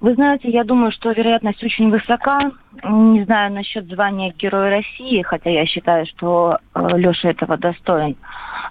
Вы 0.00 0.14
знаете, 0.14 0.48
я 0.48 0.64
думаю, 0.64 0.90
что 0.90 1.12
вероятность 1.12 1.62
очень 1.62 1.90
высока. 1.90 2.50
Не 2.82 3.22
знаю 3.24 3.52
насчет 3.52 3.84
звания 3.88 4.32
Героя 4.38 4.70
России, 4.70 5.20
хотя 5.20 5.50
я 5.50 5.66
считаю, 5.66 6.06
что 6.06 6.56
э, 6.74 6.88
Леша 6.96 7.28
этого 7.28 7.58
достоин. 7.58 8.16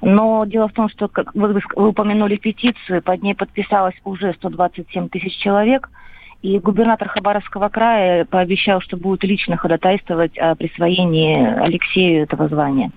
Но 0.02 0.46
дело 0.46 0.68
в 0.68 0.74
том, 0.74 0.90
что, 0.90 1.08
как 1.08 1.36
вы 1.36 1.62
упомянули 1.76 2.38
петицию, 2.38 3.04
под 3.04 3.22
ней 3.22 3.36
подписалось 3.36 3.96
уже 4.04 4.34
127 4.34 5.10
тысяч 5.10 5.38
человек– 5.38 5.88
и 6.42 6.60
губернатор 6.60 7.08
Хабаровского 7.08 7.70
края 7.70 8.26
пообещал, 8.26 8.82
что 8.82 8.98
будет 8.98 9.24
лично 9.24 9.58
ходатайствовать 9.58 10.38
о 10.38 10.56
присвоении 10.56 11.46
Алексею 11.60 12.24
этого 12.24 12.48
звания. 12.48 12.92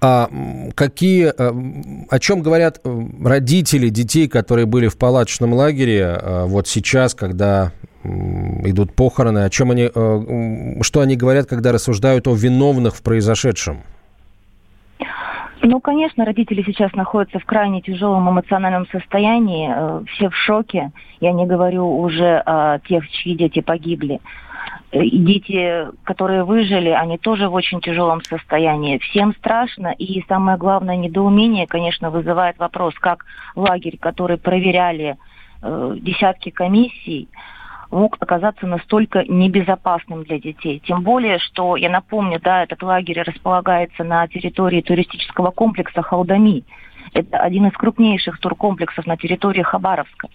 А 0.00 0.28
какие, 0.74 1.32
э, 1.36 2.06
о 2.10 2.18
чем 2.18 2.42
говорят 2.42 2.80
э, 2.84 3.06
родители 3.24 3.88
детей, 3.88 4.28
которые 4.28 4.66
были 4.66 4.88
в 4.88 4.98
палаточном 4.98 5.54
лагере 5.54 6.18
э, 6.20 6.44
вот 6.46 6.68
сейчас, 6.68 7.14
когда 7.14 7.72
идут 8.04 8.94
похороны, 8.94 9.40
о 9.40 9.50
чем 9.50 9.72
они, 9.72 9.90
что 10.80 11.00
они 11.00 11.16
говорят, 11.16 11.46
когда 11.48 11.72
рассуждают 11.72 12.28
о 12.28 12.36
виновных 12.36 12.94
в 12.94 13.02
произошедшем? 13.02 13.82
Ну, 15.62 15.80
конечно, 15.80 16.24
родители 16.24 16.62
сейчас 16.62 16.92
находятся 16.92 17.38
в 17.38 17.44
крайне 17.44 17.80
тяжелом 17.80 18.28
эмоциональном 18.28 18.86
состоянии, 18.88 19.72
э, 19.74 20.04
все 20.12 20.28
в 20.28 20.36
шоке. 20.36 20.92
Я 21.20 21.32
не 21.32 21.46
говорю 21.46 21.98
уже 21.98 22.42
о 22.44 22.78
тех, 22.80 23.08
чьи 23.10 23.34
дети 23.34 23.60
погибли. 23.60 24.20
И 24.92 25.18
дети, 25.18 25.88
которые 26.04 26.44
выжили, 26.44 26.90
они 26.90 27.18
тоже 27.18 27.48
в 27.48 27.54
очень 27.54 27.80
тяжелом 27.80 28.22
состоянии. 28.22 28.98
Всем 28.98 29.34
страшно, 29.34 29.88
и 29.88 30.22
самое 30.28 30.56
главное, 30.58 30.96
недоумение, 30.96 31.66
конечно, 31.66 32.10
вызывает 32.10 32.58
вопрос, 32.58 32.94
как 32.94 33.24
лагерь, 33.54 33.98
который 33.98 34.38
проверяли 34.38 35.16
э, 35.62 35.96
десятки 36.00 36.50
комиссий, 36.50 37.28
мог 37.96 38.16
оказаться 38.20 38.66
настолько 38.66 39.24
небезопасным 39.24 40.22
для 40.24 40.38
детей. 40.38 40.82
Тем 40.86 41.02
более, 41.02 41.38
что, 41.38 41.76
я 41.76 41.90
напомню, 41.90 42.38
да, 42.40 42.62
этот 42.62 42.82
лагерь 42.82 43.22
располагается 43.22 44.04
на 44.04 44.28
территории 44.28 44.82
туристического 44.82 45.50
комплекса 45.50 46.02
Халдами. 46.02 46.64
Это 47.14 47.38
один 47.38 47.66
из 47.66 47.72
крупнейших 47.72 48.38
туркомплексов 48.38 49.06
на 49.06 49.16
территории 49.16 49.62
Хабаровска. 49.62 50.28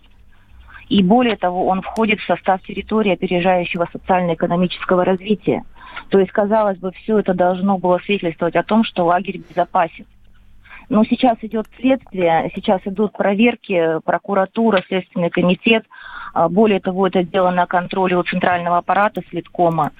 И 0.89 1.03
более 1.03 1.37
того, 1.37 1.67
он 1.67 1.81
входит 1.81 2.19
в 2.19 2.25
состав 2.25 2.61
территории 2.63 3.13
опережающего 3.13 3.87
социально-экономического 3.91 5.05
развития. 5.05 5.63
То 6.09 6.19
есть, 6.19 6.31
казалось 6.31 6.79
бы, 6.79 6.91
все 6.91 7.19
это 7.19 7.33
должно 7.33 7.77
было 7.77 7.99
свидетельствовать 7.99 8.55
о 8.55 8.63
том, 8.63 8.83
что 8.83 9.05
лагерь 9.05 9.37
безопасен. 9.37 10.05
Но 10.91 11.05
сейчас 11.05 11.37
идет 11.41 11.67
следствие, 11.79 12.51
сейчас 12.53 12.81
идут 12.83 13.13
проверки, 13.13 14.01
прокуратура, 14.03 14.83
Следственный 14.89 15.29
комитет. 15.29 15.85
А, 16.33 16.49
более 16.49 16.81
того, 16.81 17.07
это 17.07 17.23
дело 17.23 17.49
на 17.49 17.65
контроле 17.65 18.17
у 18.17 18.23
центрального 18.23 18.79
аппарата 18.79 19.21
Следкома. 19.29 19.93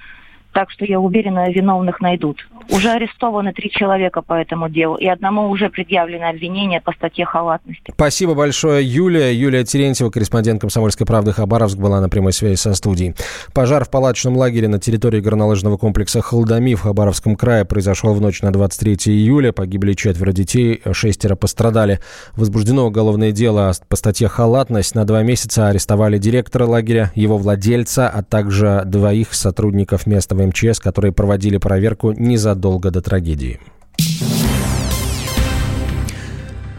Так 0.52 0.70
что 0.70 0.84
я 0.84 1.00
уверена, 1.00 1.50
виновных 1.50 2.00
найдут. 2.00 2.46
Уже 2.70 2.90
арестованы 2.90 3.52
три 3.52 3.70
человека 3.70 4.22
по 4.22 4.34
этому 4.34 4.68
делу, 4.68 4.96
и 4.96 5.06
одному 5.06 5.48
уже 5.48 5.70
предъявлено 5.70 6.28
обвинение 6.28 6.80
по 6.80 6.92
статье 6.92 7.24
халатности. 7.24 7.92
Спасибо 7.92 8.34
большое, 8.34 8.86
Юлия. 8.86 9.32
Юлия 9.32 9.64
Терентьева, 9.64 10.10
корреспондент 10.10 10.60
«Комсомольской 10.60 11.06
правды» 11.06 11.32
Хабаровск, 11.32 11.78
была 11.78 12.00
на 12.00 12.08
прямой 12.08 12.32
связи 12.32 12.56
со 12.56 12.74
студией. 12.74 13.14
Пожар 13.54 13.84
в 13.84 13.90
палаточном 13.90 14.36
лагере 14.36 14.68
на 14.68 14.78
территории 14.78 15.20
горнолыжного 15.20 15.76
комплекса 15.76 16.20
«Холдами» 16.20 16.74
в 16.74 16.82
Хабаровском 16.82 17.34
крае 17.34 17.64
произошел 17.64 18.14
в 18.14 18.20
ночь 18.20 18.42
на 18.42 18.52
23 18.52 18.94
июля. 19.12 19.52
Погибли 19.52 19.94
четверо 19.94 20.32
детей, 20.32 20.82
шестеро 20.92 21.34
пострадали. 21.34 22.00
Возбуждено 22.36 22.86
уголовное 22.86 23.32
дело 23.32 23.72
по 23.88 23.96
статье 23.96 24.28
«Халатность». 24.28 24.94
На 24.94 25.04
два 25.04 25.22
месяца 25.22 25.68
арестовали 25.68 26.18
директора 26.18 26.66
лагеря, 26.66 27.10
его 27.14 27.38
владельца, 27.38 28.08
а 28.08 28.22
также 28.22 28.82
двоих 28.84 29.34
сотрудников 29.34 30.06
местного 30.06 30.41
МЧС, 30.46 30.80
которые 30.80 31.12
проводили 31.12 31.58
проверку 31.58 32.12
незадолго 32.12 32.90
до 32.90 33.02
трагедии. 33.02 33.60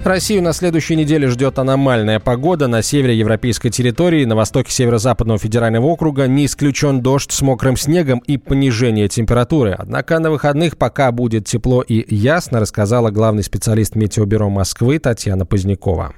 Россию 0.04 0.44
на 0.44 0.52
следующей 0.52 0.98
неделе 0.98 1.30
ждет 1.30 1.58
аномальная 1.60 2.20
погода. 2.20 2.68
На 2.68 2.82
севере 2.82 3.18
европейской 3.18 3.70
территории, 3.70 4.26
на 4.26 4.36
востоке 4.36 4.70
северо-западного 4.70 5.40
федерального 5.40 5.86
округа 5.86 6.28
не 6.28 6.46
исключен 6.46 7.02
дождь 7.02 7.32
с 7.32 7.42
мокрым 7.42 7.78
снегом 7.78 8.20
и 8.20 8.36
понижение 8.38 9.08
температуры. 9.08 9.72
Однако 9.72 10.20
на 10.20 10.30
выходных 10.30 10.78
пока 10.78 11.10
будет 11.14 11.46
тепло 11.46 11.82
и 11.82 12.04
ясно, 12.14 12.60
рассказала 12.60 13.12
главный 13.12 13.44
специалист 13.44 13.96
Метеобюро 13.96 14.50
Москвы 14.50 15.00
Татьяна 15.00 15.46
Позднякова. 15.46 16.14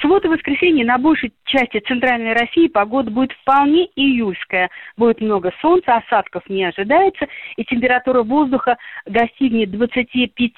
Суббота 0.00 0.28
и 0.28 0.30
воскресенье 0.30 0.84
на 0.84 0.98
большей 0.98 1.32
части 1.44 1.78
центральной 1.80 2.34
России 2.34 2.68
погода 2.68 3.10
будет 3.10 3.32
вполне 3.32 3.86
июльская. 3.96 4.70
Будет 4.96 5.20
много 5.20 5.52
солнца, 5.60 5.96
осадков 5.96 6.42
не 6.48 6.64
ожидается, 6.64 7.26
и 7.56 7.64
температура 7.64 8.22
воздуха 8.22 8.76
достигнет 9.06 9.70
25, 9.70 10.52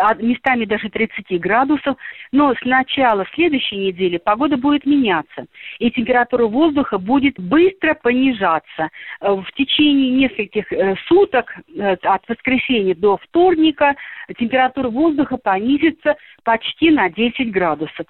а 0.00 0.14
местами 0.14 0.64
даже 0.64 0.88
30 0.88 1.40
градусов. 1.40 1.96
Но 2.32 2.54
с 2.54 2.64
начала 2.64 3.26
следующей 3.34 3.76
недели 3.76 4.16
погода 4.18 4.56
будет 4.56 4.86
меняться, 4.86 5.46
и 5.78 5.90
температура 5.90 6.46
воздуха 6.46 6.98
будет 6.98 7.38
быстро 7.38 7.94
понижаться. 7.94 8.88
Э, 9.20 9.32
в 9.32 9.46
течение 9.54 10.10
нескольких 10.10 10.72
э, 10.72 10.94
суток 11.06 11.54
э, 11.74 11.94
от 12.02 12.28
воскресенья 12.28 12.94
до 12.94 13.18
вторника 13.18 13.96
температура 14.38 14.88
воздуха 14.88 15.36
понизится 15.36 16.16
почти 16.44 16.90
на 16.90 17.10
10 17.10 17.50
градусов. 17.50 18.06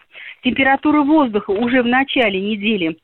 Температура 0.53 1.03
воздуха 1.03 1.51
уже 1.51 1.83
в 1.83 1.87
начале 1.87 2.39
недели 2.39 2.99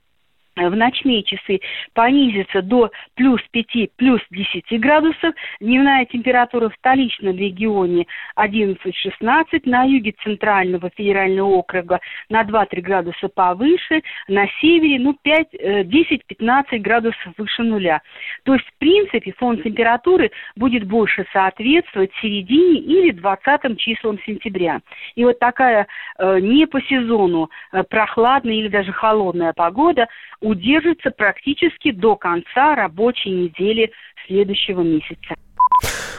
в 0.66 0.76
ночные 0.76 1.22
часы 1.22 1.60
понизится 1.94 2.62
до 2.62 2.90
плюс 3.14 3.40
5, 3.50 3.90
плюс 3.96 4.20
10 4.30 4.80
градусов. 4.80 5.34
Дневная 5.60 6.04
температура 6.04 6.68
в 6.68 6.74
столичном 6.74 7.36
регионе 7.36 8.06
11-16, 8.36 9.62
на 9.64 9.84
юге 9.84 10.14
центрального 10.22 10.90
федерального 10.96 11.48
округа 11.48 12.00
на 12.28 12.42
2-3 12.42 12.80
градуса 12.80 13.28
повыше, 13.28 14.02
на 14.28 14.46
севере 14.60 14.98
ну 14.98 15.16
10-15 15.24 16.78
градусов 16.78 17.32
выше 17.36 17.62
нуля. 17.62 18.02
То 18.44 18.54
есть, 18.54 18.66
в 18.66 18.78
принципе, 18.78 19.32
фон 19.36 19.62
температуры 19.62 20.30
будет 20.56 20.84
больше 20.84 21.26
соответствовать 21.32 22.10
середине 22.20 22.80
или 22.80 23.10
20 23.12 23.78
числам 23.78 24.18
сентября. 24.26 24.80
И 25.14 25.24
вот 25.24 25.38
такая 25.38 25.86
э, 26.18 26.38
не 26.40 26.66
по 26.66 26.80
сезону 26.82 27.50
э, 27.72 27.82
прохладная 27.84 28.54
или 28.54 28.68
даже 28.68 28.92
холодная 28.92 29.52
погода 29.52 30.08
удержится 30.48 31.10
практически 31.10 31.90
до 31.90 32.16
конца 32.16 32.74
рабочей 32.74 33.30
недели 33.30 33.92
следующего 34.26 34.80
месяца. 34.80 35.34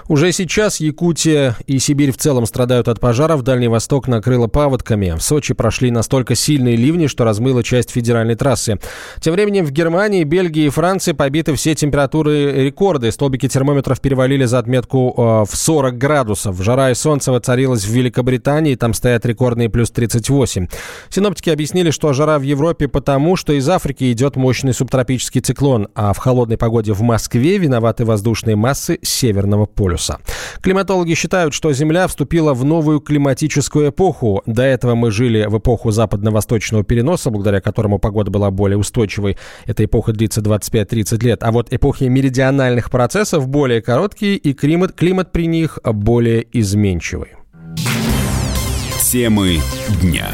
Уже 0.10 0.32
сейчас 0.32 0.80
Якутия 0.80 1.56
и 1.68 1.78
Сибирь 1.78 2.12
в 2.12 2.18
целом 2.18 2.48
страдают 2.48 2.88
от 2.88 3.00
пожаров. 3.00 3.44
Дальний 3.44 3.68
Восток 3.68 4.08
накрыло 4.08 4.48
паводками. 4.48 5.14
В 5.16 5.22
Сочи 5.22 5.54
прошли 5.54 5.92
настолько 5.92 6.34
сильные 6.34 6.76
ливни, 6.76 7.06
что 7.06 7.26
размыло 7.26 7.64
часть 7.64 7.92
федеральной 7.92 8.34
трассы. 8.34 8.80
Тем 9.22 9.36
временем 9.36 9.66
в 9.66 9.72
Германии, 9.72 10.24
Бельгии 10.24 10.66
и 10.66 10.70
Франции 10.70 11.12
побиты 11.12 11.54
все 11.54 11.76
температуры 11.76 12.66
рекорды. 12.66 13.12
Столбики 13.12 13.48
термометров 13.48 14.02
перевалили 14.02 14.46
за 14.46 14.58
отметку 14.58 15.14
э, 15.16 15.22
в 15.48 15.56
40 15.56 16.00
градусов. 16.00 16.60
Жара 16.60 16.90
и 16.90 16.96
солнце 16.96 17.32
воцарилось 17.32 17.86
в 17.86 17.92
Великобритании. 17.92 18.74
Там 18.74 18.96
стоят 18.96 19.28
рекордные 19.28 19.70
плюс 19.70 19.92
38. 19.92 20.70
Синоптики 21.10 21.52
объяснили, 21.52 21.92
что 21.92 22.14
жара 22.14 22.40
в 22.40 22.42
Европе 22.42 22.88
потому, 22.88 23.36
что 23.36 23.54
из 23.54 23.70
Африки 23.70 24.12
идет 24.12 24.38
мощный 24.38 24.74
субтропический 24.74 25.42
циклон, 25.42 25.88
а 25.94 26.14
в 26.14 26.18
холодной 26.18 26.58
погоде 26.58 26.94
в 26.94 27.04
Москве 27.04 27.60
виноваты 27.60 28.06
воздушные 28.06 28.56
массы 28.56 28.98
Северного 29.04 29.68
полюса 29.68 29.99
полюса. 30.00 30.20
Климатологи 30.62 31.14
считают, 31.14 31.54
что 31.54 31.72
Земля 31.74 32.08
вступила 32.08 32.54
в 32.54 32.66
новую 32.66 33.00
климатическую 33.00 33.90
эпоху. 33.90 34.42
До 34.46 34.64
этого 34.64 34.96
мы 34.96 35.12
жили 35.12 35.46
в 35.48 35.58
эпоху 35.58 35.92
западно-восточного 35.92 36.84
переноса, 36.84 37.30
благодаря 37.30 37.62
которому 37.62 38.00
погода 38.00 38.32
была 38.32 38.52
более 38.52 38.78
устойчивой. 38.78 39.38
Эта 39.66 39.86
эпоха 39.86 40.14
длится 40.14 40.42
25-30 40.42 41.24
лет. 41.24 41.44
А 41.44 41.52
вот 41.52 41.74
эпохи 41.74 42.06
меридиональных 42.06 42.90
процессов 42.90 43.48
более 43.48 43.82
короткие, 43.82 44.36
и 44.36 44.54
климат, 44.54 44.94
климат 44.94 45.32
при 45.32 45.48
них 45.48 45.80
более 45.84 46.46
изменчивый. 46.52 47.30
Темы 49.02 49.60
дня. 50.02 50.28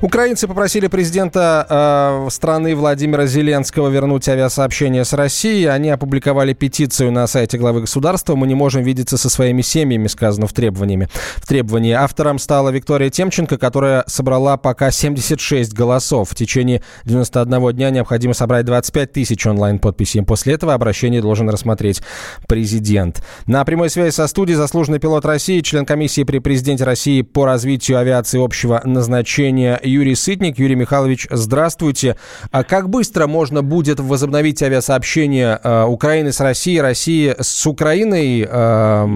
Украинцы 0.00 0.46
попросили 0.46 0.86
президента 0.86 1.66
э, 1.68 2.30
страны 2.30 2.76
Владимира 2.76 3.26
Зеленского 3.26 3.88
вернуть 3.88 4.28
авиасообщение 4.28 5.04
с 5.04 5.12
Россией. 5.12 5.66
Они 5.66 5.90
опубликовали 5.90 6.52
петицию 6.52 7.10
на 7.10 7.26
сайте 7.26 7.58
главы 7.58 7.80
государства. 7.80 8.36
Мы 8.36 8.46
не 8.46 8.54
можем 8.54 8.84
видеться 8.84 9.16
со 9.18 9.28
своими 9.28 9.60
семьями, 9.60 10.06
сказано 10.06 10.46
в 10.46 10.52
требовании. 10.52 11.08
В 11.36 11.48
требовании 11.48 11.92
автором 11.92 12.38
стала 12.38 12.70
Виктория 12.70 13.10
Темченко, 13.10 13.58
которая 13.58 14.04
собрала 14.06 14.56
пока 14.56 14.92
76 14.92 15.74
голосов. 15.74 16.30
В 16.30 16.34
течение 16.36 16.80
91 17.04 17.72
дня 17.72 17.90
необходимо 17.90 18.34
собрать 18.34 18.66
25 18.66 19.12
тысяч 19.12 19.46
онлайн-подписей. 19.46 20.22
После 20.22 20.54
этого 20.54 20.74
обращение 20.74 21.20
должен 21.20 21.50
рассмотреть 21.50 22.02
президент. 22.46 23.24
На 23.46 23.64
прямой 23.64 23.90
связи 23.90 24.14
со 24.14 24.28
студией 24.28 24.56
заслуженный 24.56 25.00
пилот 25.00 25.24
России, 25.24 25.60
член 25.60 25.84
комиссии 25.84 26.22
при 26.22 26.38
президенте 26.38 26.84
России 26.84 27.22
по 27.22 27.46
развитию 27.46 27.98
авиации 27.98 28.42
общего 28.42 28.80
назначения 28.84 29.80
Юрий 29.88 30.14
Сытник. 30.14 30.58
Юрий 30.58 30.76
Михайлович, 30.76 31.26
здравствуйте. 31.30 32.16
А 32.52 32.64
как 32.64 32.88
быстро 32.88 33.26
можно 33.26 33.62
будет 33.62 34.00
возобновить 34.00 34.62
авиасообщение 34.62 35.58
э, 35.62 35.84
Украины 35.84 36.32
с 36.32 36.40
Россией, 36.40 36.80
России 36.80 37.34
с 37.38 37.66
Украиной 37.66 38.46
э, 38.48 39.06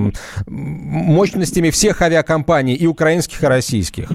мощностями 0.47 1.71
всех 1.71 2.03
авиакомпаний, 2.03 2.75
и 2.75 2.87
украинских, 2.87 3.43
и 3.43 3.47
российских? 3.47 4.09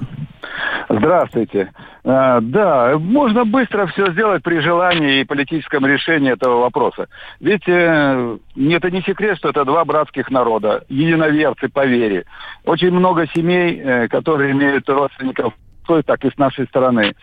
Здравствуйте. 0.89 1.69
А, 2.03 2.39
да, 2.39 2.97
можно 2.97 3.43
быстро 3.43 3.87
все 3.87 4.11
сделать 4.13 4.41
при 4.41 4.59
желании 4.59 5.21
и 5.21 5.25
политическом 5.25 5.85
решении 5.85 6.31
этого 6.31 6.61
вопроса. 6.61 7.07
Ведь 7.41 7.67
э, 7.67 8.37
это 8.55 8.91
не 8.91 9.01
секрет, 9.01 9.37
что 9.37 9.49
это 9.49 9.65
два 9.65 9.83
братских 9.83 10.31
народа, 10.31 10.85
единоверцы 10.87 11.67
по 11.67 11.85
вере. 11.85 12.25
Очень 12.63 12.91
много 12.91 13.27
семей, 13.35 13.81
э, 13.83 14.07
которые 14.07 14.53
имеют 14.53 14.87
родственников 14.87 15.53
той, 15.87 16.03
так 16.03 16.23
и 16.23 16.29
с 16.29 16.37
нашей 16.37 16.67
стороны. 16.67 17.15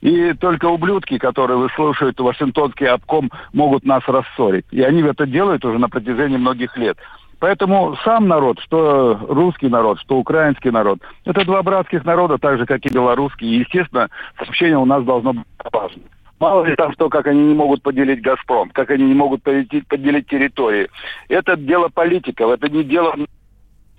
И 0.00 0.34
только 0.34 0.66
ублюдки, 0.66 1.18
которые 1.18 1.58
выслушивают 1.58 2.18
Вашингтонский 2.20 2.86
обком, 2.86 3.30
могут 3.52 3.84
нас 3.84 4.02
рассорить. 4.06 4.66
И 4.70 4.82
они 4.82 5.02
это 5.02 5.26
делают 5.26 5.64
уже 5.64 5.78
на 5.78 5.88
протяжении 5.88 6.36
многих 6.36 6.76
лет. 6.76 6.98
Поэтому 7.38 7.96
сам 8.04 8.28
народ, 8.28 8.58
что 8.60 9.18
русский 9.28 9.68
народ, 9.68 10.00
что 10.00 10.16
украинский 10.16 10.70
народ, 10.70 11.00
это 11.24 11.44
два 11.44 11.62
братских 11.62 12.04
народа, 12.04 12.38
так 12.38 12.58
же, 12.58 12.66
как 12.66 12.84
и 12.86 12.92
белорусский. 12.92 13.48
И, 13.48 13.58
естественно, 13.60 14.08
сообщение 14.38 14.78
у 14.78 14.86
нас 14.86 15.04
должно 15.04 15.34
быть 15.34 15.44
важным. 15.70 16.04
Мало 16.38 16.64
ли 16.64 16.76
там 16.76 16.92
что, 16.92 17.08
как 17.08 17.26
они 17.26 17.42
не 17.42 17.54
могут 17.54 17.82
поделить 17.82 18.20
«Газпром», 18.20 18.70
как 18.70 18.90
они 18.90 19.04
не 19.04 19.14
могут 19.14 19.42
поделить, 19.42 19.86
поделить 19.86 20.26
территории. 20.26 20.88
Это 21.28 21.56
дело 21.56 21.88
политиков, 21.88 22.50
это 22.50 22.68
не 22.68 22.84
дело... 22.84 23.14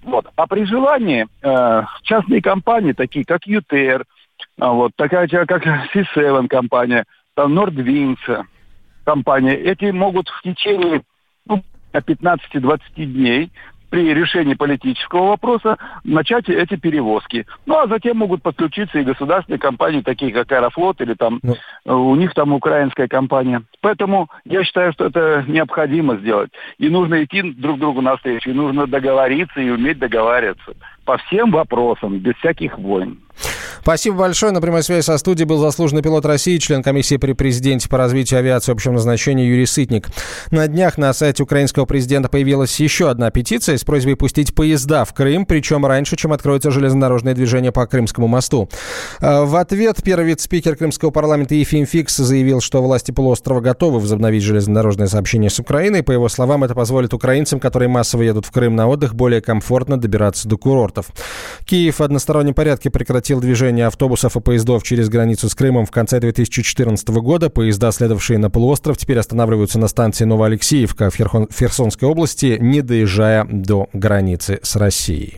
Вот. 0.08 0.26
А 0.38 0.48
при 0.48 0.64
желании 0.64 1.28
э, 1.42 1.84
частные 2.04 2.42
компании, 2.42 2.94
такие 2.94 3.26
как 3.26 3.46
ЮТР, 3.46 4.06
а 4.58 4.72
вот, 4.72 4.94
такая 4.96 5.28
как 5.28 5.66
C7 5.94 6.48
компания, 6.48 7.04
там 7.36 7.60
Nordwinds 7.60 8.46
компания, 9.04 9.56
эти 9.56 9.92
могут 9.92 10.30
в 10.30 10.42
течение 10.44 11.02
ну, 11.46 11.62
15-20 11.94 12.80
дней 12.96 13.52
при 13.90 14.14
решении 14.14 14.54
политического 14.54 15.30
вопроса 15.30 15.78
начать 16.04 16.50
эти 16.50 16.76
перевозки. 16.76 17.46
Ну, 17.66 17.78
а 17.78 17.88
затем 17.88 18.18
могут 18.18 18.42
подключиться 18.44 19.00
и 19.00 19.04
государственные 19.04 19.60
компании, 19.60 20.02
такие 20.02 20.32
как 20.32 20.52
Аэрофлот 20.52 21.02
или 21.02 21.14
там 21.14 21.40
ну. 21.44 21.56
Э, 21.86 21.94
у 21.94 22.16
них 22.16 22.34
там 22.34 22.54
украинская 22.54 23.08
компания. 23.08 23.64
Поэтому 23.82 24.30
я 24.46 24.64
считаю, 24.64 24.94
что 24.94 25.06
это 25.06 25.46
необходимо 25.48 26.18
сделать. 26.18 26.52
И 26.78 26.90
нужно 26.90 27.24
идти 27.24 27.42
друг 27.42 27.80
другу 27.80 28.02
навстречу, 28.02 28.50
и 28.50 28.54
нужно 28.54 28.88
договориться 28.88 29.60
и 29.62 29.70
уметь 29.70 30.00
договариваться 30.00 30.74
по 31.06 31.18
всем 31.18 31.52
вопросам, 31.52 32.20
без 32.20 32.36
всяких 32.36 32.78
войн. 32.78 33.20
Спасибо 33.88 34.18
большое. 34.18 34.52
На 34.52 34.60
прямой 34.60 34.84
связи 34.84 35.06
со 35.06 35.18
студией 35.18 35.48
был 35.48 35.60
заслуженный 35.60 36.02
пилот 36.02 36.26
России, 36.26 36.58
член 36.58 36.84
комиссии 36.84 37.16
при 37.16 37.32
президенте 37.32 37.88
по 37.88 37.98
развитию 37.98 38.40
авиации 38.40 38.74
общего 38.74 38.92
назначения 38.92 39.48
Юрий 39.48 39.66
Сытник. 39.66 40.10
На 40.52 40.68
днях 40.68 40.98
на 40.98 41.14
сайте 41.14 41.42
украинского 41.42 41.86
президента 41.86 42.28
появилась 42.28 42.78
еще 42.82 43.10
одна 43.10 43.32
петиция 43.32 43.78
с 43.78 43.86
просьбой 43.86 44.18
пустить 44.18 44.54
поезда 44.54 45.06
в 45.06 45.14
Крым, 45.14 45.46
причем 45.46 45.86
раньше, 45.86 46.18
чем 46.18 46.34
откроется 46.34 46.70
железнодорожное 46.70 47.34
движение 47.34 47.72
по 47.72 47.88
Крымскому 47.88 48.28
мосту. 48.28 48.68
Э, 49.22 49.46
в 49.46 49.56
ответ 49.56 50.04
первый 50.04 50.26
вице-спикер 50.26 50.76
Крымского 50.76 51.12
парламента 51.12 51.56
Ефим 51.56 51.86
Фикс 51.86 52.18
заявил, 52.18 52.60
что 52.60 52.84
власти 52.84 53.12
полуострова 53.12 53.62
готовы 53.62 54.02
возобновить 54.02 54.44
железнодорожное 54.44 55.08
сообщение 55.08 55.50
с 55.50 55.60
Украиной. 55.60 56.04
По 56.04 56.12
его 56.12 56.28
словам, 56.28 56.66
это 56.66 56.76
позволит 56.76 57.14
украинцам, 57.14 57.62
которые 57.62 57.88
массово 57.88 58.24
едут 58.24 58.48
в 58.48 58.52
Крым 58.52 58.76
на 58.76 58.90
отдых, 58.90 59.16
более 59.16 59.40
комфортно 59.40 59.98
добираться 59.98 60.50
до 60.50 60.58
курортов. 60.58 61.06
Киев 61.64 62.00
в 62.00 62.04
одностороннем 62.04 62.54
порядке 62.54 62.90
прекратил 62.90 63.40
движение 63.40 63.77
движения 63.78 63.88
автобусов 63.88 64.36
и 64.36 64.42
поездов 64.42 64.84
через 64.84 65.08
границу 65.08 65.50
с 65.50 65.56
Крымом 65.56 65.86
в 65.86 65.92
конце 65.92 66.20
2014 66.20 67.08
года. 67.10 67.50
Поезда, 67.50 67.92
следовавшие 67.92 68.40
на 68.40 68.50
полуостров, 68.50 68.98
теперь 68.98 69.20
останавливаются 69.20 69.78
на 69.78 69.88
станции 69.88 70.26
Новоалексеевка 70.26 71.12
в 71.12 71.16
Херсонской 71.16 72.10
области, 72.10 72.58
не 72.60 72.82
доезжая 72.82 73.46
до 73.46 73.88
границы 73.94 74.60
с 74.64 74.76
Россией. 74.76 75.38